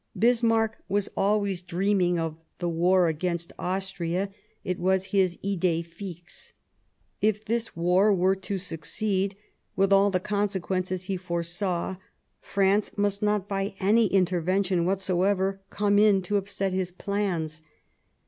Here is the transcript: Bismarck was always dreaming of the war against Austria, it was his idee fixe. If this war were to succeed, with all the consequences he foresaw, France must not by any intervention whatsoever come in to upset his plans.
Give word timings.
Bismarck 0.17 0.79
was 0.89 1.11
always 1.15 1.61
dreaming 1.61 2.17
of 2.17 2.35
the 2.57 2.67
war 2.67 3.05
against 3.07 3.53
Austria, 3.59 4.33
it 4.63 4.79
was 4.79 5.03
his 5.13 5.37
idee 5.45 5.83
fixe. 5.83 6.53
If 7.21 7.45
this 7.45 7.75
war 7.75 8.11
were 8.11 8.35
to 8.37 8.57
succeed, 8.57 9.35
with 9.75 9.93
all 9.93 10.09
the 10.09 10.19
consequences 10.19 11.03
he 11.03 11.17
foresaw, 11.17 11.97
France 12.39 12.97
must 12.97 13.21
not 13.21 13.47
by 13.47 13.75
any 13.79 14.07
intervention 14.07 14.85
whatsoever 14.85 15.61
come 15.69 15.99
in 15.99 16.23
to 16.23 16.37
upset 16.37 16.73
his 16.73 16.89
plans. 16.89 17.61